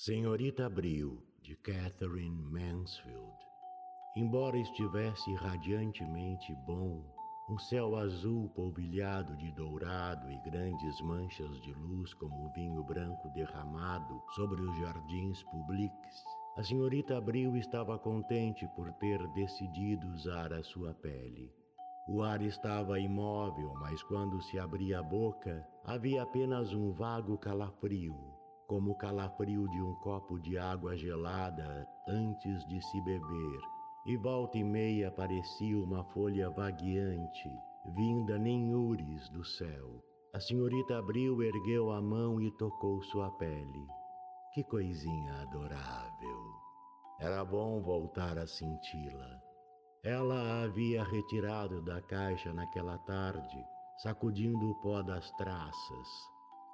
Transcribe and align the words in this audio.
Senhorita 0.00 0.66
Abril, 0.66 1.20
de 1.42 1.56
Catherine 1.56 2.40
Mansfield. 2.40 3.36
Embora 4.16 4.56
estivesse 4.56 5.34
radiantemente 5.34 6.54
bom, 6.64 7.02
um 7.50 7.58
céu 7.58 7.96
azul 7.96 8.48
polvilhado 8.50 9.36
de 9.36 9.50
dourado 9.50 10.30
e 10.30 10.38
grandes 10.48 11.00
manchas 11.00 11.60
de 11.62 11.72
luz 11.72 12.14
como 12.14 12.48
vinho 12.52 12.84
branco 12.84 13.28
derramado 13.30 14.22
sobre 14.36 14.62
os 14.62 14.78
jardins 14.78 15.42
publiques, 15.42 16.22
a 16.56 16.62
senhorita 16.62 17.18
Abril 17.18 17.56
estava 17.56 17.98
contente 17.98 18.68
por 18.76 18.92
ter 19.00 19.18
decidido 19.32 20.06
usar 20.12 20.52
a 20.52 20.62
sua 20.62 20.94
pele. 20.94 21.52
O 22.08 22.22
ar 22.22 22.40
estava 22.40 23.00
imóvel, 23.00 23.74
mas 23.80 24.00
quando 24.04 24.40
se 24.42 24.60
abria 24.60 25.00
a 25.00 25.02
boca, 25.02 25.66
havia 25.84 26.22
apenas 26.22 26.72
um 26.72 26.92
vago 26.92 27.36
calafrio 27.36 28.37
como 28.68 28.90
o 28.90 28.94
calafrio 28.94 29.66
de 29.68 29.80
um 29.80 29.94
copo 29.94 30.38
de 30.38 30.58
água 30.58 30.94
gelada 30.94 31.88
antes 32.06 32.66
de 32.66 32.80
se 32.82 33.00
beber, 33.00 33.60
e 34.06 34.16
volta 34.18 34.58
e 34.58 34.62
meia 34.62 35.10
parecia 35.10 35.82
uma 35.82 36.04
folha 36.04 36.50
vagueante, 36.50 37.50
vinda 37.96 38.38
nenhures 38.38 39.28
do 39.30 39.42
céu. 39.42 40.04
A 40.34 40.40
senhorita 40.40 40.98
abriu, 40.98 41.42
ergueu 41.42 41.90
a 41.90 42.00
mão 42.02 42.40
e 42.42 42.50
tocou 42.58 43.02
sua 43.04 43.30
pele. 43.38 43.86
Que 44.52 44.62
coisinha 44.64 45.40
adorável! 45.40 46.38
Era 47.18 47.44
bom 47.44 47.80
voltar 47.80 48.38
a 48.38 48.46
senti-la. 48.46 49.40
Ela 50.04 50.34
a 50.34 50.62
havia 50.64 51.02
retirado 51.02 51.82
da 51.82 52.02
caixa 52.02 52.52
naquela 52.52 52.98
tarde, 52.98 53.64
sacudindo 53.96 54.70
o 54.70 54.74
pó 54.76 55.02
das 55.02 55.30
traças, 55.32 56.08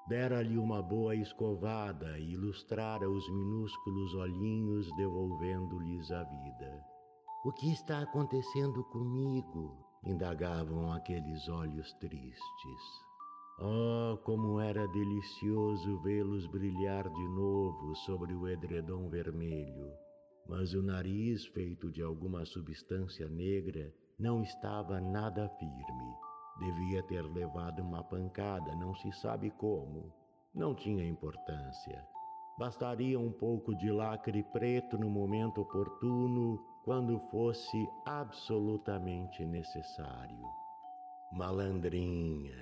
Dera-lhe 0.06 0.58
uma 0.58 0.82
boa 0.82 1.14
escovada 1.16 2.18
e 2.18 2.32
ilustrara 2.32 3.08
os 3.08 3.26
minúsculos 3.30 4.14
olhinhos, 4.14 4.86
devolvendo-lhes 4.96 6.10
a 6.10 6.22
vida. 6.24 6.84
O 7.44 7.52
que 7.52 7.72
está 7.72 8.00
acontecendo 8.00 8.84
comigo? 8.84 9.84
indagavam 10.06 10.92
aqueles 10.92 11.48
olhos 11.48 11.92
tristes. 11.94 13.04
Oh, 13.58 14.18
como 14.24 14.60
era 14.60 14.86
delicioso 14.88 16.00
vê-los 16.02 16.46
brilhar 16.46 17.08
de 17.08 17.28
novo 17.28 17.94
sobre 17.96 18.34
o 18.34 18.48
edredom 18.48 19.08
vermelho. 19.08 19.92
Mas 20.46 20.74
o 20.74 20.82
nariz, 20.82 21.46
feito 21.46 21.90
de 21.90 22.02
alguma 22.02 22.44
substância 22.44 23.28
negra, 23.28 23.92
não 24.18 24.42
estava 24.42 25.00
nada 25.00 25.48
firme 25.48 26.23
Devia 26.58 27.02
ter 27.02 27.22
levado 27.22 27.80
uma 27.82 28.02
pancada, 28.04 28.74
não 28.76 28.94
se 28.94 29.10
sabe 29.12 29.50
como. 29.50 30.12
Não 30.54 30.72
tinha 30.74 31.04
importância. 31.04 32.06
Bastaria 32.56 33.18
um 33.18 33.32
pouco 33.32 33.74
de 33.74 33.90
lacre 33.90 34.44
preto 34.44 34.96
no 34.96 35.10
momento 35.10 35.62
oportuno, 35.62 36.64
quando 36.84 37.18
fosse 37.30 37.88
absolutamente 38.06 39.44
necessário. 39.44 40.44
Malandrinha. 41.32 42.54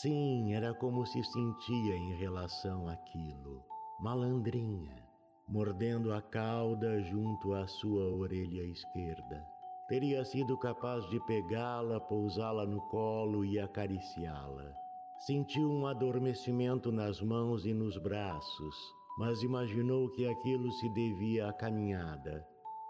Sim, 0.00 0.54
era 0.54 0.72
como 0.72 1.04
se 1.04 1.24
sentia 1.24 1.96
em 1.96 2.14
relação 2.18 2.86
àquilo. 2.86 3.64
Malandrinha, 3.98 5.02
mordendo 5.48 6.12
a 6.12 6.22
cauda 6.22 7.02
junto 7.02 7.52
à 7.52 7.66
sua 7.66 8.04
orelha 8.14 8.62
esquerda 8.62 9.59
teria 9.90 10.24
sido 10.24 10.56
capaz 10.56 11.04
de 11.10 11.18
pegá-la, 11.18 11.98
pousá-la 11.98 12.64
no 12.64 12.80
colo 12.82 13.44
e 13.44 13.58
acariciá-la. 13.58 14.72
Sentiu 15.18 15.68
um 15.68 15.84
adormecimento 15.84 16.92
nas 16.92 17.20
mãos 17.20 17.66
e 17.66 17.74
nos 17.74 17.98
braços, 17.98 18.76
mas 19.18 19.42
imaginou 19.42 20.08
que 20.10 20.28
aquilo 20.28 20.70
se 20.70 20.88
devia 20.90 21.48
à 21.48 21.52
caminhada. 21.52 22.46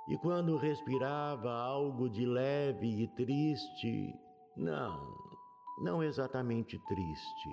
E 0.08 0.18
quando 0.18 0.58
respirava 0.58 1.50
algo 1.50 2.06
de 2.10 2.26
leve 2.26 3.02
e 3.02 3.08
triste, 3.08 4.14
não, 4.54 5.00
não 5.82 6.02
exatamente 6.02 6.78
triste, 6.86 7.48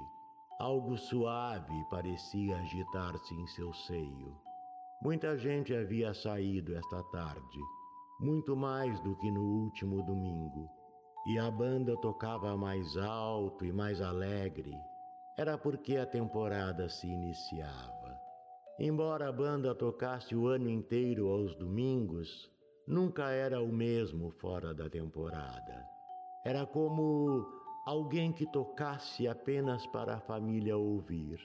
algo 0.60 0.98
suave 0.98 1.86
parecia 1.90 2.58
agitar-se 2.58 3.34
em 3.34 3.48
seu 3.48 3.72
seio. 3.74 4.36
Muita 5.02 5.38
gente 5.38 5.74
havia 5.74 6.14
saído 6.14 6.76
esta 6.76 7.02
tarde 7.04 7.77
muito 8.20 8.56
mais 8.56 9.00
do 9.02 9.16
que 9.16 9.30
no 9.30 9.64
último 9.64 10.02
domingo. 10.04 10.70
E 11.28 11.38
a 11.38 11.52
banda 11.52 11.96
tocava 11.98 12.56
mais 12.58 12.98
alto 12.98 13.66
e 13.66 13.72
mais 13.72 14.02
alegre. 14.02 14.74
Era 15.38 15.58
porque 15.58 15.98
a 15.98 16.06
temporada 16.06 16.90
se 16.90 17.06
iniciava. 17.06 18.18
Embora 18.80 19.30
a 19.30 19.32
banda 19.32 19.76
tocasse 19.76 20.36
o 20.36 20.48
ano 20.48 20.70
inteiro 20.70 21.30
aos 21.30 21.56
domingos, 21.56 22.50
nunca 22.88 23.30
era 23.30 23.62
o 23.62 23.72
mesmo 23.72 24.32
fora 24.32 24.74
da 24.74 24.90
temporada. 24.90 25.86
Era 26.44 26.66
como 26.66 27.46
alguém 27.86 28.32
que 28.32 28.50
tocasse 28.52 29.28
apenas 29.28 29.86
para 29.88 30.16
a 30.16 30.22
família 30.22 30.78
ouvir. 30.78 31.40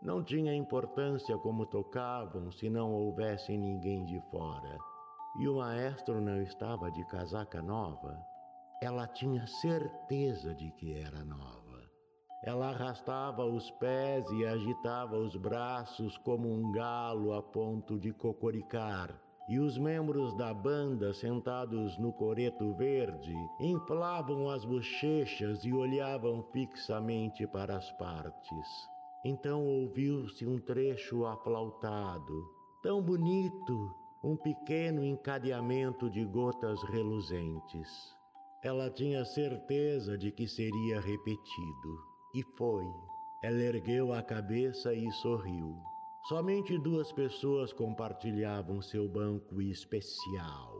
Não 0.00 0.22
tinha 0.22 0.54
importância 0.54 1.36
como 1.38 1.66
tocavam 1.66 2.50
se 2.52 2.68
não 2.68 2.92
houvesse 2.92 3.56
ninguém 3.56 4.04
de 4.04 4.20
fora 4.30 4.91
e 5.38 5.48
o 5.48 5.56
maestro 5.56 6.20
não 6.20 6.42
estava 6.42 6.90
de 6.90 7.04
casaca 7.06 7.62
nova, 7.62 8.18
ela 8.82 9.06
tinha 9.06 9.46
certeza 9.46 10.54
de 10.54 10.70
que 10.72 10.92
era 10.92 11.24
nova. 11.24 11.80
Ela 12.44 12.70
arrastava 12.70 13.44
os 13.44 13.70
pés 13.72 14.28
e 14.32 14.44
agitava 14.44 15.16
os 15.16 15.36
braços 15.36 16.18
como 16.18 16.52
um 16.52 16.72
galo 16.72 17.32
a 17.32 17.42
ponto 17.42 17.98
de 17.98 18.12
cocoricar. 18.12 19.16
E 19.48 19.58
os 19.58 19.78
membros 19.78 20.36
da 20.36 20.52
banda, 20.52 21.14
sentados 21.14 21.96
no 21.98 22.12
coreto 22.12 22.74
verde, 22.74 23.34
inflavam 23.60 24.48
as 24.48 24.64
bochechas 24.64 25.64
e 25.64 25.72
olhavam 25.72 26.42
fixamente 26.52 27.46
para 27.46 27.76
as 27.76 27.90
partes. 27.92 28.68
Então 29.24 29.64
ouviu-se 29.64 30.44
um 30.44 30.58
trecho 30.58 31.24
aflautado, 31.24 32.34
tão 32.82 33.00
bonito 33.00 34.01
um 34.24 34.36
pequeno 34.36 35.04
encadeamento 35.04 36.08
de 36.08 36.24
gotas 36.24 36.80
reluzentes. 36.84 37.88
Ela 38.62 38.88
tinha 38.88 39.24
certeza 39.24 40.16
de 40.16 40.30
que 40.30 40.46
seria 40.46 41.00
repetido. 41.00 41.98
E 42.32 42.42
foi. 42.56 42.86
Ela 43.42 43.60
ergueu 43.60 44.12
a 44.12 44.22
cabeça 44.22 44.94
e 44.94 45.10
sorriu. 45.10 45.76
Somente 46.28 46.78
duas 46.78 47.10
pessoas 47.10 47.72
compartilhavam 47.72 48.80
seu 48.80 49.08
banco 49.08 49.60
especial. 49.60 50.72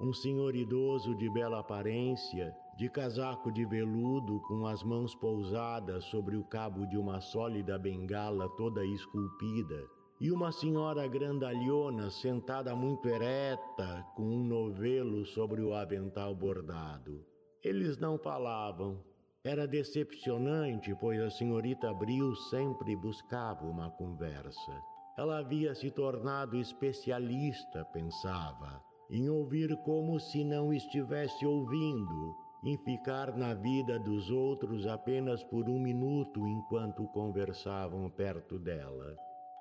Um 0.00 0.12
senhor 0.12 0.54
idoso 0.54 1.16
de 1.16 1.28
bela 1.30 1.58
aparência, 1.58 2.54
de 2.76 2.88
casaco 2.88 3.50
de 3.50 3.64
veludo, 3.64 4.40
com 4.42 4.66
as 4.66 4.84
mãos 4.84 5.16
pousadas 5.16 6.04
sobre 6.04 6.36
o 6.36 6.44
cabo 6.44 6.86
de 6.86 6.96
uma 6.96 7.20
sólida 7.20 7.76
bengala 7.76 8.48
toda 8.50 8.84
esculpida, 8.86 9.84
e 10.20 10.30
uma 10.30 10.52
senhora 10.52 11.06
grandalhona 11.08 12.10
sentada 12.10 12.74
muito 12.74 13.08
ereta, 13.08 14.06
com 14.14 14.22
um 14.22 14.44
novelo 14.44 15.26
sobre 15.26 15.60
o 15.60 15.74
avental 15.74 16.34
bordado. 16.34 17.24
Eles 17.62 17.98
não 17.98 18.18
falavam. 18.18 19.02
Era 19.42 19.66
decepcionante, 19.66 20.94
pois 20.94 21.20
a 21.20 21.30
senhorita 21.30 21.90
Abril 21.90 22.34
sempre 22.34 22.96
buscava 22.96 23.66
uma 23.66 23.90
conversa. 23.90 24.72
Ela 25.18 25.38
havia 25.38 25.74
se 25.74 25.90
tornado 25.90 26.56
especialista, 26.56 27.84
pensava, 27.92 28.82
em 29.10 29.28
ouvir 29.28 29.76
como 29.84 30.18
se 30.18 30.44
não 30.44 30.72
estivesse 30.72 31.44
ouvindo, 31.44 32.34
em 32.64 32.78
ficar 32.78 33.36
na 33.36 33.52
vida 33.52 33.98
dos 33.98 34.30
outros 34.30 34.86
apenas 34.86 35.44
por 35.44 35.68
um 35.68 35.78
minuto 35.78 36.46
enquanto 36.48 37.06
conversavam 37.08 38.08
perto 38.10 38.58
dela. 38.58 39.14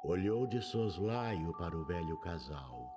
Olhou 0.05 0.45
de 0.45 0.61
soslaio 0.61 1.53
para 1.53 1.77
o 1.77 1.85
velho 1.85 2.17
casal. 2.17 2.91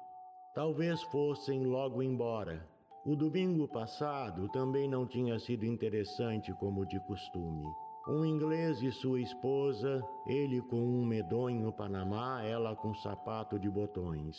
Talvez 0.53 1.01
fossem 1.05 1.65
logo 1.65 2.03
embora. 2.03 2.69
O 3.05 3.15
domingo 3.15 3.69
passado 3.69 4.49
também 4.49 4.89
não 4.89 5.07
tinha 5.07 5.39
sido 5.39 5.65
interessante 5.65 6.53
como 6.55 6.85
de 6.85 6.99
costume. 7.07 7.65
Um 8.09 8.25
inglês 8.25 8.83
e 8.83 8.91
sua 8.91 9.21
esposa, 9.21 10.05
ele 10.27 10.61
com 10.63 10.81
um 10.81 11.07
medonho 11.07 11.73
Panamá, 11.73 12.43
ela 12.43 12.75
com 12.75 12.93
sapato 12.95 13.57
de 13.57 13.71
botões. 13.71 14.37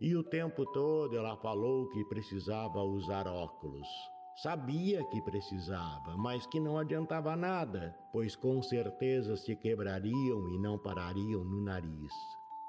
E 0.00 0.16
o 0.16 0.24
tempo 0.24 0.66
todo 0.72 1.16
ela 1.16 1.36
falou 1.36 1.88
que 1.90 2.04
precisava 2.06 2.82
usar 2.82 3.28
óculos. 3.28 3.86
Sabia 4.42 5.02
que 5.06 5.20
precisava, 5.20 6.16
mas 6.16 6.46
que 6.46 6.60
não 6.60 6.78
adiantava 6.78 7.34
nada, 7.34 7.92
pois 8.12 8.36
com 8.36 8.62
certeza 8.62 9.36
se 9.36 9.56
quebrariam 9.56 10.48
e 10.50 10.58
não 10.60 10.78
parariam 10.78 11.42
no 11.42 11.60
nariz. 11.60 12.12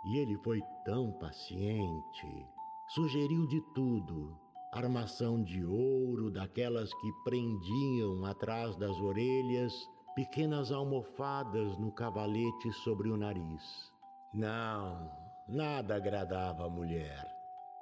E 0.03 0.17
ele 0.17 0.35
foi 0.37 0.63
tão 0.83 1.11
paciente. 1.19 2.47
Sugeriu 2.87 3.45
de 3.45 3.61
tudo: 3.75 4.35
armação 4.71 5.43
de 5.43 5.63
ouro, 5.63 6.31
daquelas 6.31 6.91
que 6.91 7.11
prendiam 7.23 8.25
atrás 8.25 8.75
das 8.75 8.99
orelhas, 8.99 9.71
pequenas 10.15 10.71
almofadas 10.71 11.77
no 11.77 11.91
cavalete 11.91 12.73
sobre 12.83 13.11
o 13.11 13.15
nariz. 13.15 13.93
Não, 14.33 15.07
nada 15.47 15.97
agradava 15.97 16.65
a 16.65 16.69
mulher. 16.69 17.27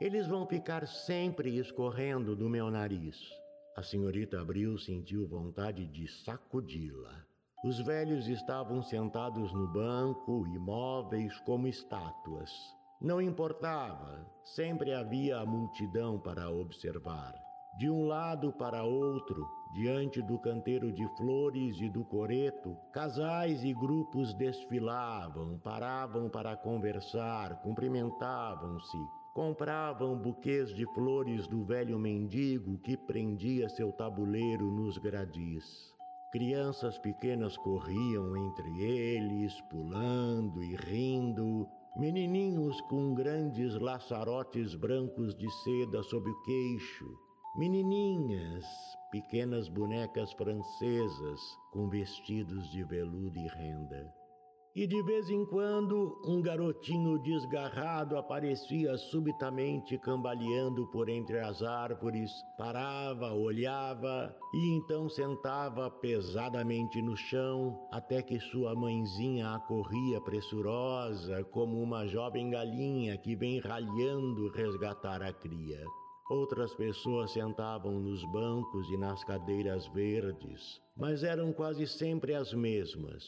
Eles 0.01 0.27
vão 0.27 0.45
ficar 0.45 0.85
sempre 0.85 1.57
escorrendo 1.57 2.35
do 2.35 2.49
meu 2.49 2.69
nariz. 2.69 3.46
A 3.77 3.83
senhorita 3.83 4.41
Abril 4.41 4.75
sentiu 4.79 5.27
vontade 5.27 5.85
de 5.85 6.07
sacudi-la. 6.07 7.13
Os 7.63 7.79
velhos 7.79 8.27
estavam 8.27 8.81
sentados 8.81 9.53
no 9.53 9.67
banco, 9.67 10.47
imóveis 10.47 11.39
como 11.41 11.67
estátuas. 11.67 12.49
Não 12.99 13.21
importava, 13.21 14.25
sempre 14.55 14.95
havia 14.95 15.37
a 15.37 15.45
multidão 15.45 16.19
para 16.19 16.49
observar. 16.49 17.35
De 17.77 17.87
um 17.87 18.07
lado 18.07 18.51
para 18.51 18.83
outro, 18.83 19.47
diante 19.75 20.23
do 20.23 20.39
canteiro 20.39 20.91
de 20.91 21.07
flores 21.15 21.79
e 21.79 21.87
do 21.87 22.03
coreto, 22.03 22.75
casais 22.91 23.63
e 23.63 23.75
grupos 23.75 24.33
desfilavam, 24.33 25.59
paravam 25.59 26.27
para 26.29 26.57
conversar, 26.57 27.61
cumprimentavam-se, 27.61 28.97
compravam 29.37 30.17
buquês 30.17 30.73
de 30.73 30.83
flores 30.95 31.45
do 31.45 31.63
velho 31.63 31.99
mendigo 31.99 32.79
que 32.79 32.97
prendia 32.97 33.69
seu 33.69 33.91
tabuleiro 33.91 34.71
nos 34.71 34.97
gradis. 34.97 35.93
Crianças 36.31 36.97
pequenas 36.97 37.55
corriam 37.55 38.35
entre 38.35 38.81
eles, 38.81 39.61
pulando 39.69 40.63
e 40.63 40.75
rindo, 40.75 41.69
Menininhos 41.95 42.81
com 42.89 43.13
grandes 43.13 43.79
laçarotes 43.79 44.73
brancos 44.73 45.35
de 45.35 45.47
seda 45.63 46.01
sob 46.01 46.27
o 46.27 46.41
queixo. 46.41 47.05
Menininhas, 47.59 48.65
pequenas 49.11 49.69
bonecas 49.69 50.33
francesas 50.33 51.39
com 51.71 51.87
vestidos 51.87 52.71
de 52.71 52.83
veludo 52.83 53.37
e 53.37 53.47
renda. 53.49 54.16
E 54.77 54.85
de 54.85 55.01
vez 55.01 55.27
em 55.27 55.43
quando 55.43 56.21
um 56.23 56.39
garotinho 56.39 57.17
desgarrado 57.17 58.15
aparecia 58.15 58.95
subitamente 58.95 59.97
cambaleando 59.97 60.85
por 60.91 61.09
entre 61.09 61.39
as 61.39 61.63
árvores, 61.63 62.29
parava, 62.59 63.33
olhava 63.33 64.37
e 64.53 64.77
então 64.77 65.09
sentava 65.09 65.89
pesadamente 65.89 67.01
no 67.01 67.17
chão 67.17 67.87
até 67.91 68.21
que 68.21 68.39
sua 68.39 68.75
mãezinha 68.75 69.49
acorria 69.55 70.21
pressurosa 70.21 71.43
como 71.45 71.81
uma 71.81 72.05
jovem 72.05 72.51
galinha 72.51 73.17
que 73.17 73.35
vem 73.35 73.59
ralhando 73.59 74.51
resgatar 74.51 75.23
a 75.23 75.33
cria. 75.33 75.83
Outras 76.29 76.75
pessoas 76.75 77.31
sentavam 77.31 77.99
nos 77.99 78.23
bancos 78.31 78.87
e 78.91 78.97
nas 78.97 79.23
cadeiras 79.23 79.87
verdes, 79.87 80.79
mas 80.95 81.23
eram 81.23 81.51
quase 81.51 81.87
sempre 81.87 82.35
as 82.35 82.53
mesmas 82.53 83.23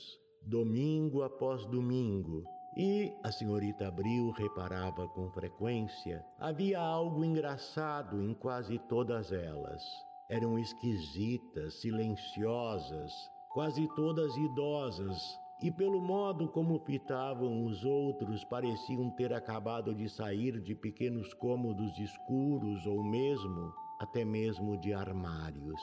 domingo 0.49 1.21
após 1.21 1.63
domingo, 1.67 2.43
e 2.75 3.13
a 3.23 3.31
senhorita 3.31 3.87
Abril 3.87 4.31
reparava 4.31 5.07
com 5.09 5.29
frequência, 5.29 6.25
havia 6.39 6.79
algo 6.79 7.23
engraçado 7.23 8.21
em 8.21 8.33
quase 8.33 8.79
todas 8.79 9.31
elas. 9.31 9.83
Eram 10.27 10.57
esquisitas, 10.57 11.75
silenciosas, 11.81 13.13
quase 13.51 13.87
todas 13.95 14.35
idosas, 14.37 15.39
e 15.61 15.69
pelo 15.69 16.01
modo 16.01 16.47
como 16.47 16.79
fitavam 16.79 17.65
os 17.65 17.85
outros, 17.85 18.43
pareciam 18.45 19.09
ter 19.11 19.31
acabado 19.33 19.93
de 19.93 20.09
sair 20.09 20.59
de 20.61 20.73
pequenos 20.73 21.31
cômodos 21.33 21.99
escuros 21.99 22.87
ou 22.87 23.03
mesmo, 23.03 23.71
até 23.99 24.25
mesmo 24.25 24.77
de 24.77 24.93
armários. 24.93 25.81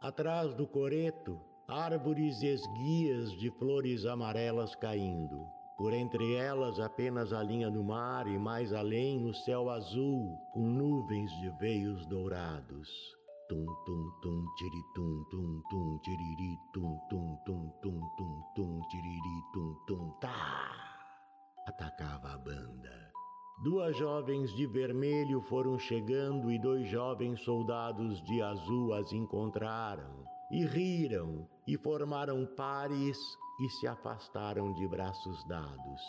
Atrás 0.00 0.54
do 0.54 0.66
coreto, 0.66 1.40
árvores 1.72 2.42
esguias 2.42 3.32
de 3.32 3.50
flores 3.52 4.04
amarelas 4.04 4.74
caindo. 4.74 5.46
Por 5.78 5.94
entre 5.94 6.34
elas 6.34 6.78
apenas 6.78 7.32
a 7.32 7.42
linha 7.42 7.70
do 7.70 7.82
mar 7.82 8.26
e 8.26 8.38
mais 8.38 8.74
além 8.74 9.24
o 9.24 9.32
céu 9.32 9.70
azul 9.70 10.36
com 10.52 10.60
nuvens 10.60 11.30
de 11.40 11.48
veios 11.58 12.06
dourados. 12.06 12.88
Tum 13.48 13.64
tum 13.86 14.10
tum 14.22 14.46
tiritum 14.58 15.24
tum 15.30 15.62
tum 15.70 15.98
tiriri 16.04 16.56
tum 16.74 16.98
tum 17.08 17.36
tum 17.46 17.70
tum 17.82 18.00
tum 18.16 18.42
tum 18.54 18.80
tiriri 18.90 19.42
tum 19.54 19.74
tum 19.86 20.10
tá. 20.20 20.72
Atacava 21.66 22.34
a 22.34 22.38
banda. 22.38 23.12
Duas 23.64 23.96
jovens 23.96 24.54
de 24.56 24.66
vermelho 24.66 25.40
foram 25.42 25.78
chegando 25.78 26.50
e 26.50 26.58
dois 26.58 26.86
jovens 26.88 27.40
soldados 27.40 28.22
de 28.22 28.42
azul 28.42 28.92
as 28.92 29.12
encontraram 29.12 30.24
e 30.50 30.66
riram 30.66 31.48
e 31.66 31.76
formaram 31.76 32.46
pares 32.56 33.18
e 33.60 33.68
se 33.68 33.86
afastaram 33.86 34.72
de 34.74 34.88
braços 34.88 35.46
dados. 35.46 36.02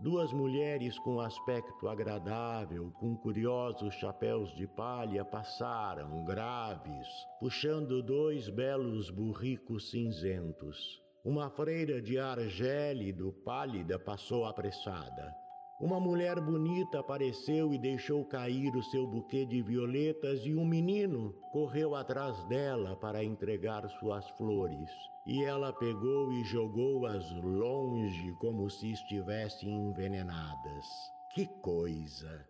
Duas 0.00 0.32
mulheres 0.32 0.98
com 0.98 1.20
aspecto 1.20 1.88
agradável, 1.88 2.90
com 2.98 3.16
curiosos 3.16 3.94
chapéus 3.94 4.54
de 4.56 4.66
palha, 4.66 5.24
passaram, 5.24 6.24
graves, 6.24 7.08
puxando 7.38 8.02
dois 8.02 8.48
belos 8.48 9.08
burricos 9.08 9.90
cinzentos. 9.90 11.00
Uma 11.24 11.48
freira 11.48 12.02
de 12.02 12.18
ar 12.18 12.40
gélido, 12.48 13.32
pálida, 13.44 13.98
passou 13.98 14.44
apressada. 14.44 15.43
Uma 15.80 15.98
mulher 15.98 16.40
bonita 16.40 17.00
apareceu 17.00 17.74
e 17.74 17.78
deixou 17.78 18.24
cair 18.24 18.74
o 18.76 18.82
seu 18.82 19.06
buquê 19.08 19.44
de 19.44 19.60
violetas, 19.60 20.40
e 20.46 20.54
um 20.54 20.64
menino 20.64 21.34
correu 21.52 21.96
atrás 21.96 22.42
dela 22.44 22.94
para 22.96 23.24
entregar 23.24 23.88
suas 23.98 24.28
flores. 24.30 24.88
E 25.26 25.42
ela 25.42 25.72
pegou 25.72 26.32
e 26.32 26.44
jogou-as 26.44 27.28
longe 27.42 28.32
como 28.40 28.70
se 28.70 28.92
estivessem 28.92 29.68
envenenadas. 29.68 30.86
Que 31.34 31.46
coisa! 31.60 32.46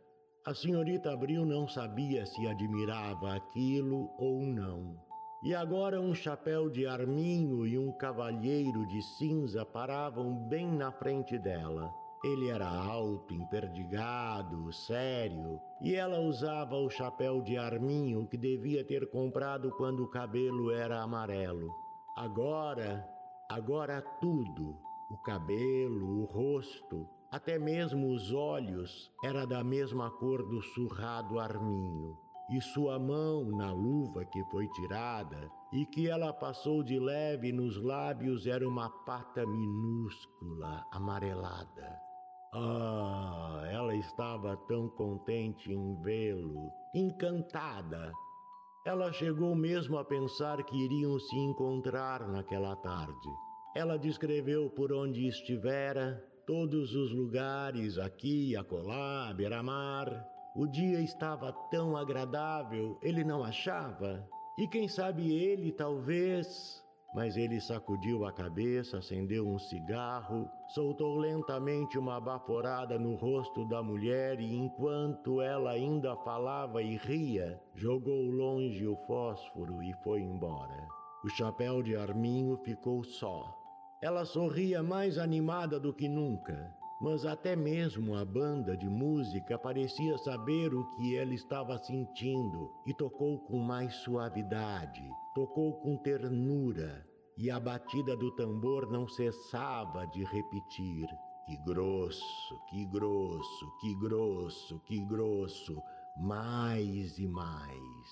A 0.46 0.52
senhorita 0.52 1.10
Abril 1.10 1.46
não 1.46 1.66
sabia 1.66 2.26
se 2.26 2.46
admirava 2.46 3.34
aquilo 3.34 4.10
ou 4.18 4.42
não. 4.42 5.02
E 5.42 5.54
agora 5.54 5.98
um 5.98 6.14
chapéu 6.14 6.68
de 6.68 6.86
arminho 6.86 7.66
e 7.66 7.78
um 7.78 7.90
cavalheiro 7.90 8.86
de 8.86 9.00
cinza 9.16 9.64
paravam 9.64 10.34
bem 10.46 10.70
na 10.70 10.92
frente 10.92 11.38
dela. 11.38 11.90
Ele 12.24 12.48
era 12.48 12.66
alto, 12.66 13.34
emperdigado, 13.34 14.72
sério, 14.72 15.60
e 15.82 15.94
ela 15.94 16.20
usava 16.20 16.74
o 16.74 16.88
chapéu 16.88 17.42
de 17.42 17.58
arminho 17.58 18.26
que 18.26 18.38
devia 18.38 18.82
ter 18.82 19.10
comprado 19.10 19.70
quando 19.72 20.02
o 20.02 20.08
cabelo 20.08 20.70
era 20.70 21.02
amarelo. 21.02 21.68
Agora, 22.16 23.06
agora 23.50 24.00
tudo, 24.22 24.74
o 25.10 25.18
cabelo, 25.18 26.22
o 26.22 26.24
rosto, 26.24 27.06
até 27.30 27.58
mesmo 27.58 28.10
os 28.14 28.32
olhos, 28.32 29.12
era 29.22 29.46
da 29.46 29.62
mesma 29.62 30.10
cor 30.10 30.48
do 30.48 30.62
surrado 30.62 31.38
arminho. 31.38 32.16
E 32.50 32.58
sua 32.58 32.98
mão 32.98 33.44
na 33.50 33.70
luva 33.70 34.24
que 34.24 34.42
foi 34.44 34.66
tirada 34.68 35.50
e 35.74 35.84
que 35.84 36.08
ela 36.08 36.32
passou 36.32 36.82
de 36.82 36.98
leve 36.98 37.52
nos 37.52 37.82
lábios 37.82 38.46
era 38.46 38.66
uma 38.66 38.88
pata 38.88 39.44
minúscula, 39.44 40.86
amarelada. 40.90 42.13
Ah, 42.56 43.64
ela 43.68 43.96
estava 43.96 44.56
tão 44.68 44.88
contente 44.88 45.72
em 45.72 46.00
vê-lo, 46.02 46.70
encantada. 46.94 48.12
Ela 48.86 49.12
chegou 49.12 49.56
mesmo 49.56 49.98
a 49.98 50.04
pensar 50.04 50.62
que 50.62 50.76
iriam 50.76 51.18
se 51.18 51.36
encontrar 51.36 52.28
naquela 52.28 52.76
tarde. 52.76 53.28
Ela 53.74 53.98
descreveu 53.98 54.70
por 54.70 54.92
onde 54.92 55.26
estivera, 55.26 56.24
todos 56.46 56.94
os 56.94 57.12
lugares, 57.12 57.98
aqui, 57.98 58.54
acolá, 58.54 59.32
beira-mar. 59.34 60.24
O 60.54 60.68
dia 60.68 61.00
estava 61.00 61.52
tão 61.72 61.96
agradável, 61.96 62.96
ele 63.02 63.24
não 63.24 63.42
achava? 63.42 64.24
E 64.56 64.68
quem 64.68 64.86
sabe 64.86 65.34
ele, 65.34 65.72
talvez, 65.72 66.83
mas 67.14 67.36
ele 67.36 67.60
sacudiu 67.60 68.26
a 68.26 68.32
cabeça, 68.32 68.98
acendeu 68.98 69.46
um 69.46 69.56
cigarro, 69.56 70.50
soltou 70.66 71.16
lentamente 71.16 71.96
uma 71.96 72.20
baforada 72.20 72.98
no 72.98 73.14
rosto 73.14 73.64
da 73.68 73.80
mulher 73.80 74.40
e, 74.40 74.56
enquanto 74.56 75.40
ela 75.40 75.70
ainda 75.70 76.16
falava 76.16 76.82
e 76.82 76.96
ria, 76.96 77.60
jogou 77.72 78.24
longe 78.24 78.84
o 78.84 78.96
fósforo 79.06 79.80
e 79.80 79.94
foi 80.02 80.22
embora. 80.22 80.88
O 81.24 81.28
chapéu 81.28 81.82
de 81.84 81.96
arminho 81.96 82.56
ficou 82.64 83.04
só. 83.04 83.56
Ela 84.02 84.24
sorria 84.24 84.82
mais 84.82 85.16
animada 85.16 85.78
do 85.78 85.94
que 85.94 86.08
nunca, 86.08 86.76
mas 87.00 87.26
até 87.26 87.56
mesmo 87.56 88.14
a 88.14 88.24
banda 88.24 88.76
de 88.76 88.88
música 88.88 89.58
parecia 89.58 90.16
saber 90.18 90.74
o 90.74 90.84
que 90.90 91.16
ela 91.16 91.34
estava 91.34 91.76
sentindo 91.78 92.70
e 92.86 92.94
tocou 92.94 93.38
com 93.40 93.58
mais 93.58 93.94
suavidade, 93.96 95.02
tocou 95.34 95.74
com 95.80 95.96
ternura, 95.96 97.04
e 97.36 97.50
a 97.50 97.58
batida 97.58 98.16
do 98.16 98.30
tambor 98.36 98.90
não 98.90 99.08
cessava 99.08 100.06
de 100.06 100.24
repetir: 100.24 101.06
que 101.46 101.56
grosso, 101.64 102.60
que 102.70 102.84
grosso, 102.86 103.72
que 103.80 103.94
grosso, 103.96 104.80
que 104.80 105.00
grosso, 105.00 105.82
mais 106.16 107.18
e 107.18 107.26
mais. 107.26 108.08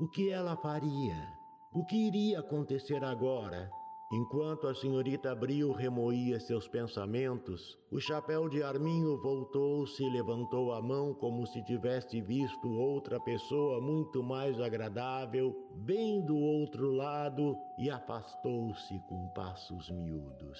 O 0.00 0.08
que 0.08 0.30
ela 0.30 0.56
faria? 0.56 1.16
O 1.72 1.84
que 1.84 1.96
iria 1.96 2.40
acontecer 2.40 3.04
agora? 3.04 3.70
Enquanto 4.10 4.66
a 4.66 4.74
senhorita 4.74 5.32
Abril 5.32 5.70
remoía 5.70 6.40
seus 6.40 6.66
pensamentos, 6.66 7.78
o 7.92 8.00
chapéu 8.00 8.48
de 8.48 8.62
Arminho 8.62 9.20
voltou-se 9.20 10.02
e 10.02 10.08
levantou 10.08 10.72
a 10.72 10.80
mão 10.80 11.12
como 11.12 11.46
se 11.46 11.62
tivesse 11.64 12.22
visto 12.22 12.70
outra 12.70 13.20
pessoa 13.20 13.82
muito 13.82 14.22
mais 14.22 14.58
agradável, 14.62 15.54
bem 15.84 16.24
do 16.24 16.38
outro 16.38 16.90
lado, 16.90 17.54
e 17.78 17.90
afastou-se 17.90 18.98
com 19.10 19.28
passos 19.34 19.90
miúdos. 19.90 20.58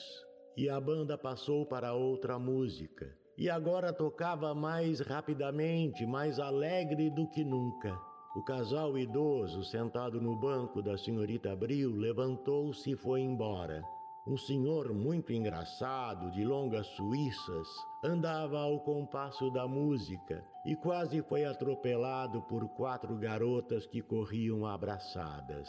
E 0.55 0.69
a 0.69 0.79
banda 0.79 1.17
passou 1.17 1.65
para 1.65 1.95
outra 1.95 2.39
música, 2.39 3.11
e 3.39 3.49
agora 3.49 3.95
tocava 3.95 4.55
mais 4.55 5.01
rapidamente, 5.01 6.05
mais 6.05 6.39
alegre 6.39 7.09
do 7.09 7.27
que 7.27 7.43
nunca. 7.43 8.08
O 8.37 8.43
casal 8.43 8.99
idoso, 8.99 9.65
sentado 9.65 10.21
no 10.21 10.37
banco 10.37 10.83
da 10.83 10.97
senhorita 10.99 11.53
Abril, 11.53 11.97
levantou-se 11.97 12.91
e 12.91 12.97
foi 12.97 13.21
embora. 13.23 13.83
Um 14.27 14.37
senhor 14.37 14.93
muito 14.93 15.33
engraçado, 15.33 16.31
de 16.33 16.45
longas 16.45 16.87
suíças, 16.89 17.67
andava 18.05 18.59
ao 18.59 18.79
compasso 18.81 19.51
da 19.51 19.67
música 19.67 20.45
e 20.67 20.77
quase 20.77 21.23
foi 21.23 21.47
atropelado 21.47 22.43
por 22.43 22.69
quatro 22.69 23.17
garotas 23.17 23.87
que 23.87 24.03
corriam 24.03 24.67
abraçadas. 24.67 25.67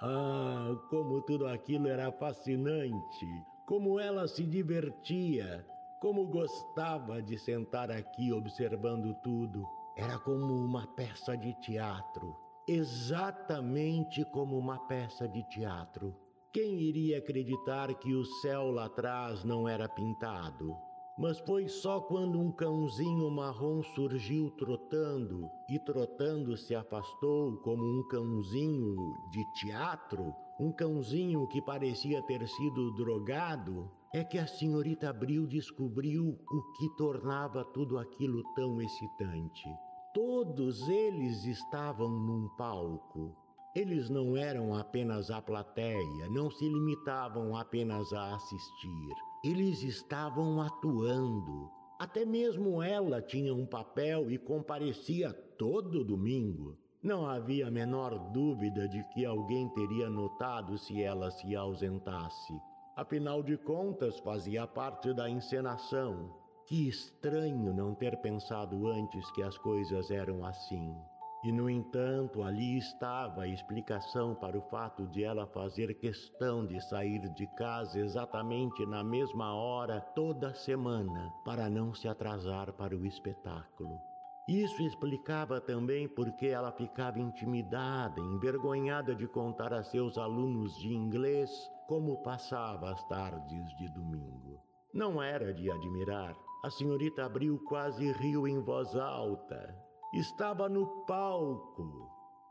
Ah, 0.00 0.76
como 0.90 1.20
tudo 1.22 1.48
aquilo 1.48 1.88
era 1.88 2.12
fascinante! 2.12 3.26
Como 3.66 3.98
ela 3.98 4.28
se 4.28 4.44
divertia! 4.44 5.66
Como 5.98 6.28
gostava 6.28 7.20
de 7.20 7.36
sentar 7.36 7.90
aqui 7.90 8.32
observando 8.32 9.12
tudo! 9.24 9.77
Era 10.00 10.16
como 10.16 10.54
uma 10.54 10.86
peça 10.86 11.36
de 11.36 11.52
teatro, 11.54 12.36
exatamente 12.68 14.24
como 14.26 14.56
uma 14.56 14.78
peça 14.86 15.26
de 15.26 15.42
teatro. 15.48 16.14
Quem 16.52 16.80
iria 16.80 17.18
acreditar 17.18 17.92
que 17.94 18.14
o 18.14 18.24
céu 18.24 18.70
lá 18.70 18.84
atrás 18.84 19.42
não 19.42 19.68
era 19.68 19.88
pintado? 19.88 20.76
Mas 21.18 21.40
foi 21.40 21.66
só 21.66 22.00
quando 22.00 22.38
um 22.38 22.52
cãozinho 22.52 23.28
marrom 23.28 23.82
surgiu 23.82 24.52
trotando 24.52 25.50
e 25.68 25.80
trotando 25.80 26.56
se 26.56 26.76
afastou 26.76 27.56
como 27.56 27.82
um 27.82 28.06
cãozinho 28.06 28.94
de 29.32 29.44
teatro, 29.54 30.32
um 30.60 30.70
cãozinho 30.70 31.44
que 31.48 31.60
parecia 31.60 32.22
ter 32.22 32.46
sido 32.46 32.94
drogado, 32.94 33.90
é 34.14 34.22
que 34.22 34.38
a 34.38 34.46
senhorita 34.46 35.10
Abril 35.10 35.44
descobriu 35.44 36.38
o 36.48 36.72
que 36.74 36.88
tornava 36.96 37.64
tudo 37.64 37.98
aquilo 37.98 38.44
tão 38.54 38.80
excitante. 38.80 39.87
Todos 40.14 40.88
eles 40.88 41.44
estavam 41.44 42.08
num 42.08 42.48
palco. 42.56 43.36
Eles 43.74 44.08
não 44.08 44.36
eram 44.36 44.74
apenas 44.74 45.30
a 45.30 45.42
plateia, 45.42 46.28
não 46.30 46.50
se 46.50 46.66
limitavam 46.66 47.54
apenas 47.54 48.10
a 48.14 48.34
assistir. 48.34 49.14
Eles 49.44 49.82
estavam 49.82 50.62
atuando. 50.62 51.70
Até 51.98 52.24
mesmo 52.24 52.82
ela 52.82 53.20
tinha 53.20 53.54
um 53.54 53.66
papel 53.66 54.30
e 54.30 54.38
comparecia 54.38 55.32
todo 55.58 56.04
domingo. 56.04 56.76
Não 57.02 57.26
havia 57.26 57.68
a 57.68 57.70
menor 57.70 58.18
dúvida 58.32 58.88
de 58.88 59.04
que 59.12 59.26
alguém 59.26 59.68
teria 59.68 60.08
notado 60.08 60.78
se 60.78 61.02
ela 61.02 61.30
se 61.30 61.54
ausentasse. 61.54 62.54
Afinal 62.96 63.42
de 63.42 63.56
contas, 63.58 64.18
fazia 64.20 64.66
parte 64.66 65.12
da 65.12 65.28
encenação. 65.28 66.47
Que 66.68 66.86
estranho 66.86 67.72
não 67.72 67.94
ter 67.94 68.20
pensado 68.20 68.88
antes 68.88 69.30
que 69.30 69.42
as 69.42 69.56
coisas 69.56 70.10
eram 70.10 70.44
assim. 70.44 70.94
E, 71.42 71.50
no 71.50 71.70
entanto, 71.70 72.42
ali 72.42 72.76
estava 72.76 73.44
a 73.44 73.48
explicação 73.48 74.34
para 74.34 74.58
o 74.58 74.60
fato 74.68 75.06
de 75.06 75.24
ela 75.24 75.46
fazer 75.46 75.94
questão 75.94 76.66
de 76.66 76.78
sair 76.82 77.26
de 77.30 77.46
casa 77.56 77.98
exatamente 77.98 78.84
na 78.84 79.02
mesma 79.02 79.54
hora 79.54 79.98
toda 80.14 80.52
semana 80.52 81.32
para 81.42 81.70
não 81.70 81.94
se 81.94 82.06
atrasar 82.06 82.74
para 82.74 82.94
o 82.94 83.06
espetáculo. 83.06 83.98
Isso 84.46 84.82
explicava 84.82 85.62
também 85.62 86.06
porque 86.06 86.48
ela 86.48 86.70
ficava 86.72 87.18
intimidada, 87.18 88.20
envergonhada 88.20 89.14
de 89.14 89.26
contar 89.26 89.72
a 89.72 89.82
seus 89.82 90.18
alunos 90.18 90.76
de 90.76 90.92
inglês 90.92 91.50
como 91.86 92.22
passava 92.22 92.90
as 92.90 93.02
tardes 93.08 93.74
de 93.78 93.88
domingo. 93.88 94.60
Não 94.92 95.22
era 95.22 95.54
de 95.54 95.70
admirar 95.70 96.36
a 96.62 96.70
senhorita 96.70 97.24
Abril 97.24 97.58
quase 97.66 98.10
riu 98.12 98.48
em 98.48 98.60
voz 98.60 98.94
alta. 98.96 99.76
Estava 100.12 100.68
no 100.68 100.86
palco. 101.04 102.10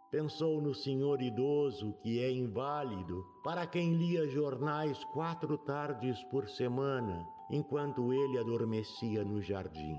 Pensou 0.10 0.62
no 0.62 0.74
senhor 0.74 1.22
idoso 1.22 1.94
que 2.02 2.24
é 2.24 2.32
inválido, 2.32 3.22
para 3.44 3.68
quem 3.68 3.96
lia 3.96 4.26
jornais 4.30 5.04
quatro 5.14 5.58
tardes 5.58 6.24
por 6.26 6.48
semana, 6.48 7.28
enquanto 7.52 8.14
ele 8.14 8.38
adormecia 8.38 9.26
no 9.26 9.42
jardim. 9.42 9.98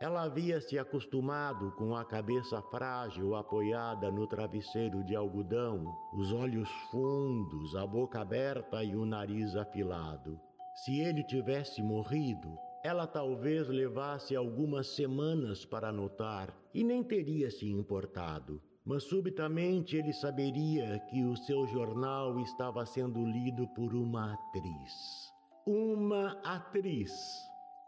Ela 0.00 0.24
havia 0.24 0.60
se 0.60 0.78
acostumado 0.78 1.70
com 1.72 1.94
a 1.94 2.04
cabeça 2.04 2.60
frágil 2.62 3.36
apoiada 3.36 4.10
no 4.10 4.26
travesseiro 4.26 5.04
de 5.04 5.14
algodão, 5.14 5.84
os 6.12 6.32
olhos 6.32 6.68
fundos, 6.90 7.76
a 7.76 7.86
boca 7.86 8.20
aberta 8.20 8.82
e 8.82 8.96
o 8.96 9.06
nariz 9.06 9.54
afilado. 9.54 10.40
Se 10.74 10.98
ele 11.00 11.22
tivesse 11.22 11.82
morrido, 11.82 12.58
ela 12.86 13.04
talvez 13.04 13.66
levasse 13.66 14.36
algumas 14.36 14.86
semanas 14.94 15.64
para 15.64 15.90
notar 15.90 16.56
e 16.72 16.84
nem 16.84 17.02
teria 17.02 17.50
se 17.50 17.68
importado. 17.68 18.62
Mas 18.84 19.02
subitamente 19.02 19.96
ele 19.96 20.12
saberia 20.12 21.00
que 21.10 21.24
o 21.24 21.36
seu 21.36 21.66
jornal 21.66 22.38
estava 22.38 22.86
sendo 22.86 23.26
lido 23.26 23.66
por 23.74 23.92
uma 23.92 24.34
atriz. 24.34 25.32
Uma 25.66 26.38
atriz! 26.44 27.10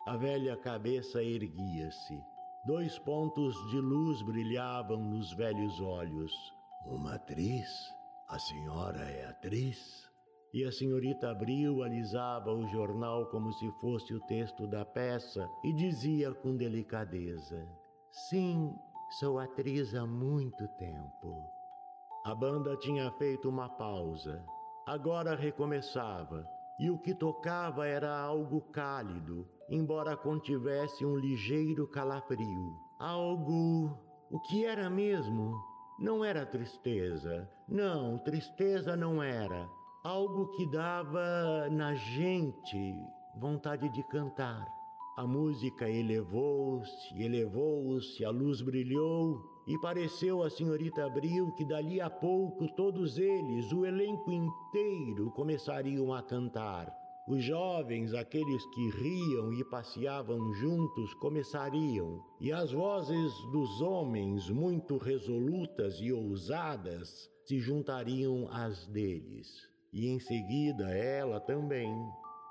A 0.05 0.17
velha 0.17 0.57
cabeça 0.57 1.23
erguia-se. 1.23 2.21
Dois 2.67 2.99
pontos 2.99 3.55
de 3.71 3.79
luz 3.79 4.21
brilhavam 4.23 4.99
nos 4.99 5.33
velhos 5.33 5.81
olhos. 5.81 6.33
Uma 6.85 7.15
atriz? 7.15 7.69
A 8.29 8.37
senhora 8.37 9.05
é 9.05 9.27
atriz? 9.27 10.08
E 10.53 10.65
a 10.65 10.73
senhorita 10.73 11.31
Abril 11.31 11.83
alisava 11.83 12.51
o 12.51 12.67
jornal 12.69 13.27
como 13.27 13.53
se 13.53 13.71
fosse 13.83 14.15
o 14.15 14.21
texto 14.21 14.67
da 14.67 14.83
peça 14.83 15.47
e 15.63 15.75
dizia 15.75 16.33
com 16.33 16.57
delicadeza: 16.57 17.69
Sim, 18.11 18.75
sou 19.21 19.39
atriz 19.39 19.95
há 19.95 20.07
muito 20.07 20.67
tempo. 20.79 21.45
A 22.25 22.35
banda 22.35 22.75
tinha 22.79 23.11
feito 23.13 23.47
uma 23.47 23.69
pausa. 23.69 24.43
Agora 24.87 25.37
recomeçava, 25.37 26.49
e 26.81 26.89
o 26.89 26.99
que 26.99 27.15
tocava 27.15 27.87
era 27.87 28.19
algo 28.19 28.63
cálido, 28.73 29.47
embora 29.69 30.17
contivesse 30.17 31.05
um 31.05 31.17
ligeiro 31.17 31.87
calafrio. 31.89 32.75
Algo. 32.99 33.99
O 34.31 34.41
que 34.41 34.65
era 34.65 34.89
mesmo? 34.89 35.55
Não 35.99 36.25
era 36.25 36.47
tristeza. 36.47 37.47
Não, 37.69 38.17
tristeza 38.19 38.97
não 38.97 39.23
era 39.23 39.69
algo 40.05 40.47
que 40.53 40.65
dava 40.67 41.69
na 41.71 41.95
gente 41.95 42.95
vontade 43.37 43.89
de 43.89 44.03
cantar. 44.05 44.65
A 45.17 45.27
música 45.27 45.91
elevou-se, 45.91 47.21
elevou-se, 47.21 48.25
a 48.25 48.31
luz 48.31 48.63
brilhou 48.63 49.43
e 49.67 49.77
pareceu 49.81 50.45
a 50.45 50.51
senhorita 50.51 51.05
Abril 51.05 51.53
que 51.57 51.65
dali 51.65 52.01
a 52.01 52.09
pouco 52.09 52.69
todos 52.77 53.19
eles, 53.19 53.73
o 53.73 53.85
elenco 53.85 54.31
inteiro, 54.31 55.33
começariam 55.33 56.15
a 56.15 56.23
cantar. 56.23 56.97
Os 57.27 57.43
jovens, 57.43 58.15
aqueles 58.15 58.65
que 58.67 58.91
riam 58.91 59.53
e 59.53 59.65
passeavam 59.65 60.55
juntos, 60.55 61.13
começariam, 61.15 62.25
e 62.41 62.53
as 62.53 62.73
vozes 62.73 63.33
dos 63.51 63.81
homens, 63.83 64.49
muito 64.49 64.97
resolutas 64.97 65.99
e 66.01 66.13
ousadas, 66.13 67.29
se 67.45 67.59
juntariam 67.59 68.49
às 68.51 68.87
deles 68.87 69.69
e 69.93 70.09
em 70.09 70.19
seguida 70.19 70.91
ela 70.91 71.41
também. 71.41 71.93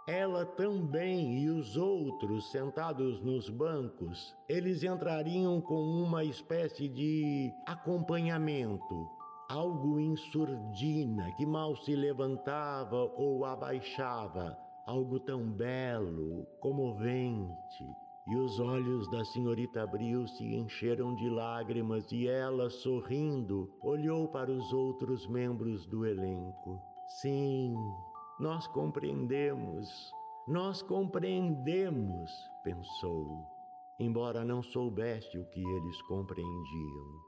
Ela 0.07 0.45
também 0.45 1.37
e 1.37 1.49
os 1.49 1.75
outros 1.75 2.49
sentados 2.49 3.21
nos 3.21 3.49
bancos, 3.49 4.33
eles 4.47 4.81
entrariam 4.81 5.59
com 5.59 5.81
uma 5.81 6.23
espécie 6.23 6.87
de 6.87 7.53
acompanhamento, 7.65 9.09
algo 9.49 9.99
em 9.99 10.15
surdina 10.15 11.29
que 11.35 11.45
mal 11.45 11.75
se 11.75 11.93
levantava 11.93 13.11
ou 13.17 13.43
abaixava, 13.43 14.57
algo 14.85 15.19
tão 15.19 15.51
belo, 15.51 16.45
comovente. 16.61 17.85
E 18.29 18.35
os 18.35 18.59
olhos 18.59 19.09
da 19.09 19.23
senhorita 19.25 19.83
Abril 19.83 20.25
se 20.27 20.43
encheram 20.43 21.15
de 21.15 21.29
lágrimas 21.29 22.09
e 22.11 22.27
ela, 22.27 22.69
sorrindo, 22.69 23.73
olhou 23.81 24.27
para 24.29 24.51
os 24.51 24.71
outros 24.73 25.27
membros 25.27 25.85
do 25.85 26.05
elenco. 26.05 26.96
Sim, 27.07 27.73
nós 28.37 28.67
compreendemos, 28.67 30.11
nós 30.45 30.81
compreendemos, 30.81 32.29
pensou, 32.65 33.45
embora 33.97 34.43
não 34.43 34.61
soubesse 34.61 35.37
o 35.37 35.45
que 35.45 35.63
eles 35.63 36.01
compreendiam. 36.01 37.27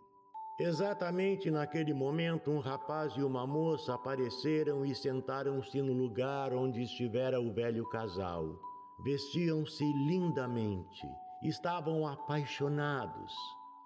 Exatamente 0.60 1.50
naquele 1.50 1.94
momento, 1.94 2.52
um 2.52 2.60
rapaz 2.60 3.14
e 3.16 3.24
uma 3.24 3.48
moça 3.48 3.94
apareceram 3.94 4.86
e 4.86 4.94
sentaram-se 4.94 5.82
no 5.82 5.94
lugar 5.94 6.54
onde 6.54 6.82
estivera 6.82 7.40
o 7.40 7.54
velho 7.54 7.88
casal. 7.88 8.60
Vestiam-se 9.02 9.86
lindamente, 10.10 11.08
estavam 11.42 12.06
apaixonados. 12.06 13.34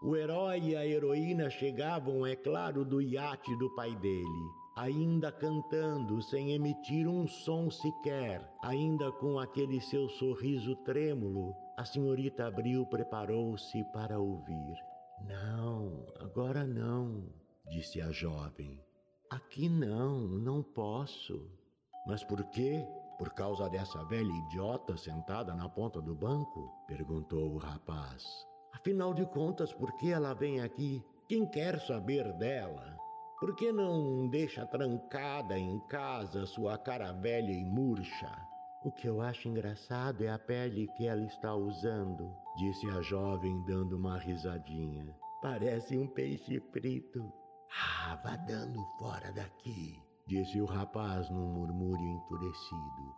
O 0.01 0.15
herói 0.15 0.59
e 0.59 0.75
a 0.75 0.83
heroína 0.83 1.51
chegavam, 1.51 2.25
é 2.25 2.35
claro, 2.35 2.83
do 2.83 2.99
iate 2.99 3.55
do 3.57 3.69
pai 3.75 3.95
dele, 3.95 4.62
ainda 4.75 5.31
cantando 5.31 6.21
sem 6.21 6.51
emitir 6.51 7.07
um 7.07 7.27
som 7.27 7.69
sequer, 7.69 8.41
ainda 8.61 9.11
com 9.11 9.39
aquele 9.39 9.79
seu 9.79 10.09
sorriso 10.09 10.75
trêmulo. 10.77 11.55
A 11.77 11.85
senhorita 11.85 12.47
Abril 12.47 12.85
preparou-se 12.85 13.83
para 13.85 14.19
ouvir. 14.19 14.75
Não, 15.27 16.05
agora 16.19 16.65
não, 16.65 17.23
disse 17.69 18.01
a 18.01 18.11
jovem. 18.11 18.79
Aqui 19.29 19.69
não, 19.69 20.19
não 20.27 20.61
posso. 20.61 21.49
Mas 22.05 22.23
por 22.23 22.43
quê? 22.45 22.85
Por 23.17 23.29
causa 23.33 23.69
dessa 23.69 24.03
velha 24.05 24.31
idiota 24.47 24.97
sentada 24.97 25.53
na 25.55 25.69
ponta 25.69 26.01
do 26.01 26.15
banco? 26.15 26.69
perguntou 26.87 27.53
o 27.53 27.57
rapaz. 27.57 28.23
Afinal 28.73 29.13
de 29.13 29.25
contas, 29.25 29.71
por 29.71 29.95
que 29.97 30.11
ela 30.11 30.33
vem 30.33 30.61
aqui? 30.61 31.03
Quem 31.27 31.45
quer 31.45 31.79
saber 31.79 32.33
dela? 32.33 32.97
Por 33.43 33.53
que 33.57 33.73
não 33.73 34.25
deixa 34.29 34.65
trancada 34.65 35.59
em 35.59 35.77
casa 35.89 36.45
sua 36.45 36.77
cara 36.77 37.11
velha 37.11 37.51
e 37.51 37.65
murcha? 37.65 38.31
O 38.85 38.89
que 38.89 39.05
eu 39.05 39.19
acho 39.19 39.49
engraçado 39.49 40.23
é 40.23 40.29
a 40.29 40.39
pele 40.39 40.87
que 40.95 41.05
ela 41.05 41.25
está 41.25 41.53
usando, 41.53 42.33
disse 42.55 42.89
a 42.91 43.01
jovem 43.01 43.61
dando 43.65 43.97
uma 43.97 44.17
risadinha. 44.17 45.13
Parece 45.41 45.97
um 45.97 46.07
peixe 46.07 46.61
frito. 46.71 47.33
Ah, 47.69 48.15
vá 48.23 48.37
dando 48.37 48.81
fora 48.97 49.29
daqui, 49.33 50.01
disse 50.25 50.61
o 50.61 50.65
rapaz 50.65 51.29
num 51.29 51.51
murmúrio 51.51 52.11
enfurecido. 52.11 53.13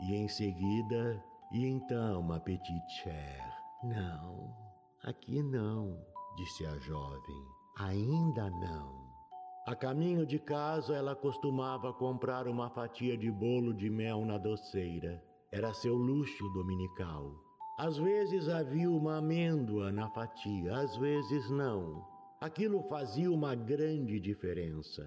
E 0.00 0.14
em 0.14 0.26
seguida, 0.26 1.22
e 1.52 1.66
então, 1.66 2.22
ma 2.22 2.40
petite 2.40 3.02
chère? 3.02 3.52
Não, 3.84 4.56
Aqui 5.04 5.42
não, 5.42 6.02
disse 6.34 6.64
a 6.64 6.78
jovem. 6.78 7.44
Ainda 7.76 8.48
não. 8.48 9.05
A 9.66 9.74
caminho 9.74 10.24
de 10.24 10.38
casa, 10.38 10.94
ela 10.94 11.16
costumava 11.16 11.92
comprar 11.92 12.46
uma 12.46 12.70
fatia 12.70 13.18
de 13.18 13.28
bolo 13.32 13.74
de 13.74 13.90
mel 13.90 14.24
na 14.24 14.38
doceira. 14.38 15.20
Era 15.50 15.74
seu 15.74 15.96
luxo 15.96 16.48
dominical. 16.50 17.34
Às 17.76 17.98
vezes 17.98 18.48
havia 18.48 18.88
uma 18.88 19.16
amêndoa 19.16 19.90
na 19.90 20.08
fatia, 20.10 20.72
às 20.72 20.96
vezes 20.98 21.50
não. 21.50 22.06
Aquilo 22.40 22.80
fazia 22.84 23.28
uma 23.28 23.56
grande 23.56 24.20
diferença. 24.20 25.04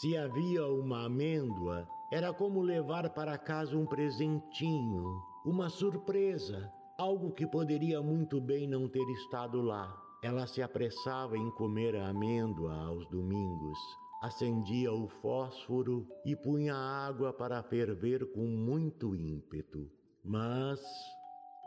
Se 0.00 0.16
havia 0.16 0.66
uma 0.66 1.04
amêndoa, 1.04 1.86
era 2.10 2.32
como 2.32 2.62
levar 2.62 3.10
para 3.10 3.36
casa 3.36 3.76
um 3.76 3.84
presentinho, 3.84 5.04
uma 5.44 5.68
surpresa, 5.68 6.72
algo 6.96 7.30
que 7.32 7.46
poderia 7.46 8.00
muito 8.00 8.40
bem 8.40 8.66
não 8.66 8.88
ter 8.88 9.06
estado 9.10 9.60
lá. 9.60 9.94
Ela 10.22 10.46
se 10.46 10.62
apressava 10.62 11.36
em 11.36 11.50
comer 11.50 11.94
a 11.94 12.08
amêndoa 12.08 12.72
acendia 14.22 14.92
o 14.92 15.08
fósforo 15.08 16.06
e 16.24 16.34
punha 16.34 16.74
água 16.74 17.32
para 17.32 17.62
ferver 17.62 18.26
com 18.32 18.46
muito 18.46 19.14
ímpeto. 19.14 19.90
Mas, 20.24 20.80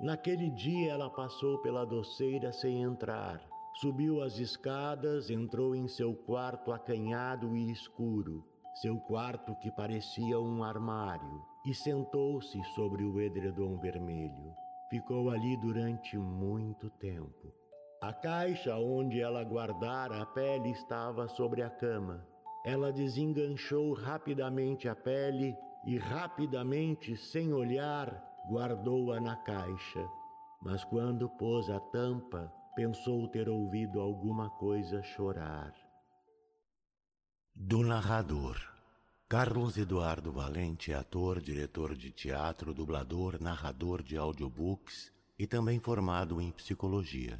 naquele 0.02 0.50
dia, 0.50 0.92
ela 0.92 1.10
passou 1.10 1.60
pela 1.60 1.86
doceira 1.86 2.52
sem 2.52 2.82
entrar. 2.82 3.42
Subiu 3.76 4.22
as 4.22 4.38
escadas, 4.38 5.30
entrou 5.30 5.74
em 5.74 5.88
seu 5.88 6.14
quarto 6.14 6.74
acanhado 6.74 7.56
e 7.56 7.72
escuro, 7.72 8.44
seu 8.82 9.00
quarto 9.00 9.56
que 9.56 9.72
parecia 9.72 10.40
um 10.40 10.64
armário, 10.64 11.42
e 11.66 11.74
sentou-se 11.74 12.62
sobre 12.76 13.04
o 13.04 13.22
edredom 13.22 13.78
vermelho. 13.78 14.54
Ficou 14.90 15.30
ali 15.30 15.56
durante 15.56 16.18
muito 16.18 16.90
tempo. 16.90 17.61
A 18.02 18.12
caixa 18.12 18.76
onde 18.78 19.22
ela 19.22 19.44
guardara 19.44 20.24
a 20.24 20.26
pele 20.26 20.72
estava 20.72 21.28
sobre 21.28 21.62
a 21.62 21.70
cama. 21.70 22.26
Ela 22.66 22.92
desenganchou 22.92 23.94
rapidamente 23.94 24.90
a 24.90 24.96
pele 24.96 25.56
e, 25.86 26.00
rapidamente, 26.00 27.16
sem 27.16 27.54
olhar, 27.54 28.12
guardou-a 28.50 29.22
na 29.22 29.36
caixa. 29.36 30.04
Mas 30.64 30.84
quando 30.84 31.30
pôs 31.30 31.70
a 31.70 31.80
tampa, 31.80 32.52
pensou 32.76 33.28
ter 33.28 33.48
ouvido 33.48 34.02
alguma 34.02 34.50
coisa 34.50 35.04
chorar. 35.04 35.72
Do 37.56 37.84
narrador. 37.84 38.58
Carlos 39.30 39.78
Eduardo 39.78 40.32
Valente 40.32 40.92
é 40.92 40.96
ator, 40.96 41.40
diretor 41.40 41.96
de 41.96 42.12
teatro, 42.12 42.74
dublador, 42.74 43.40
narrador 43.40 44.02
de 44.02 44.18
audiobooks 44.18 45.14
e 45.38 45.46
também 45.46 45.80
formado 45.80 46.42
em 46.42 46.52
psicologia. 46.52 47.40